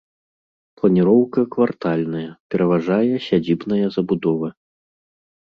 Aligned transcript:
Планіроўка 0.77 1.39
квартальная, 1.55 2.23
пераважае 2.55 3.15
сядзібная 3.27 3.87
забудова. 3.99 4.47